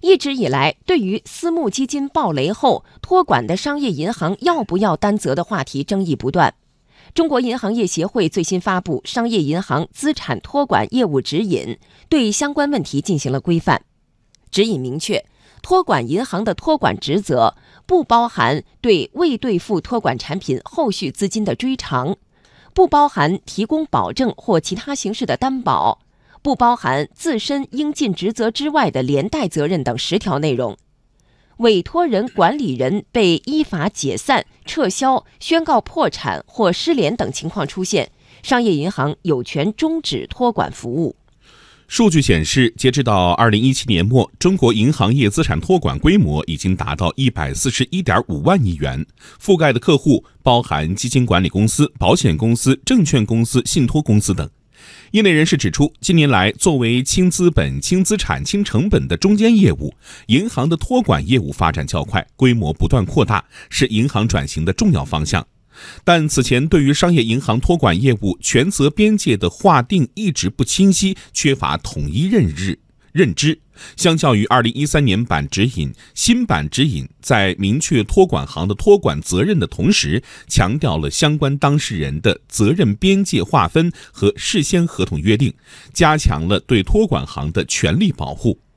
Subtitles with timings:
[0.00, 6.54] 一直以来，对于私募基金暴雷后托管的商业银行要不要担责的话题争议不断。
[7.14, 11.62] 中国银行业协会最新发布《商业银行资产托管业务指引》，
[12.08, 13.82] 对相关问题进行了规范。
[14.52, 15.24] 指引明确，
[15.62, 22.16] 托管银行的托管职责不包含对未兑付托管产品后续资金的追偿，
[22.72, 25.98] 不包含提供保证或其他形式的担保。
[26.42, 30.76] 不包含自身应尽职责之外的连带责任等十条内容。
[31.58, 38.12] 委托人、管理人被依法解散、撤销、宣告破产或失联等情况出现，
[38.42, 41.16] 商业银行有权终止托管服务。
[41.88, 49.04] 数据显示，截至到二零一七年末，中国银行业资产托管规模已经达到一百四十一点五万亿元，
[49.42, 54.48] 覆盖的客户包含基金管理公司、保险公司、证券公司、信托公司等。
[55.12, 59.94] 业内人士指出，近年来，作为轻资本、轻资产、轻成本的中间业务，
[60.26, 65.46] 银行的托管业务发展较快，规模不断扩大，是银行转型的重要方向。
[66.04, 72.78] 但此前对于商业银行托管业务权责边界的划定一直不清晰，缺乏统一认知。
[73.18, 73.58] 认知，
[73.96, 85.52] 相较于二零一三年版指引，新版指引在明确托管行的托管责任的同时，强调了相关当事人的责任边界划分和事先合同约定，
[85.92, 88.60] 加强了对托管行的权利保护。